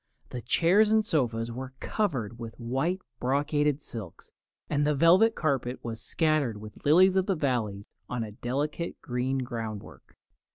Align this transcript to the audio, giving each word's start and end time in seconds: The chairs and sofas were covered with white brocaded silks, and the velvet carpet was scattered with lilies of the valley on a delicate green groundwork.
The 0.29 0.41
chairs 0.41 0.91
and 0.91 1.05
sofas 1.05 1.51
were 1.51 1.73
covered 1.79 2.39
with 2.39 2.59
white 2.59 3.01
brocaded 3.19 3.83
silks, 3.83 4.31
and 4.67 4.83
the 4.83 4.95
velvet 4.95 5.35
carpet 5.35 5.77
was 5.83 6.01
scattered 6.01 6.57
with 6.57 6.83
lilies 6.83 7.15
of 7.15 7.27
the 7.27 7.35
valley 7.35 7.83
on 8.09 8.23
a 8.23 8.31
delicate 8.31 8.99
green 9.03 9.37
groundwork. 9.43 10.17